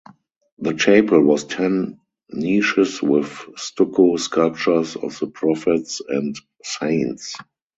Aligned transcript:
The 0.57 0.73
chapel 0.73 1.29
has 1.29 1.43
ten 1.43 1.99
niches 2.31 3.03
with 3.03 3.45
stucco 3.55 4.15
sculptures 4.15 4.95
of 4.95 5.19
the 5.19 5.27
prophets 5.27 6.01
and 6.09 6.35
saints. 6.63 7.35